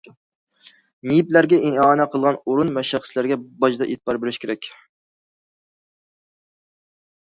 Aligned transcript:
مېيىپلەرگە 1.11 1.59
ئىئانە 1.67 2.07
قىلغان 2.15 2.41
ئورۇن 2.41 2.73
ۋە 2.79 2.85
شەخسلەرگە 2.95 3.39
باجدا 3.67 3.91
ئېتىبار 3.93 4.23
بېرىش 4.27 4.43
كېرەك. 4.45 4.75